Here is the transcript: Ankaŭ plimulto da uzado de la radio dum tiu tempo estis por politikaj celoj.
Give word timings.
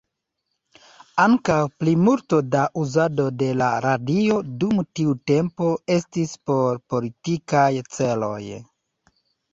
Ankaŭ 1.23 1.57
plimulto 1.83 2.39
da 2.55 2.63
uzado 2.85 3.27
de 3.43 3.51
la 3.59 3.67
radio 3.87 4.39
dum 4.63 4.81
tiu 5.01 5.13
tempo 5.33 5.69
estis 5.99 6.37
por 6.53 6.81
politikaj 6.95 7.71
celoj. 7.99 8.45